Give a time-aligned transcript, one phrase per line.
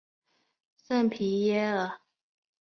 [0.83, 1.99] 圣皮耶尔。